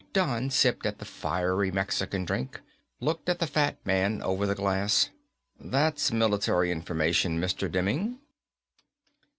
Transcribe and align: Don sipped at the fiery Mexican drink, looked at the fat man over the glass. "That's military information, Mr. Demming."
Don 0.13 0.49
sipped 0.49 0.87
at 0.87 0.97
the 0.97 1.05
fiery 1.05 1.69
Mexican 1.69 2.25
drink, 2.25 2.59
looked 2.99 3.29
at 3.29 3.37
the 3.37 3.45
fat 3.45 3.77
man 3.85 4.19
over 4.23 4.47
the 4.47 4.55
glass. 4.55 5.11
"That's 5.59 6.11
military 6.11 6.71
information, 6.71 7.39
Mr. 7.39 7.71
Demming." 7.71 8.17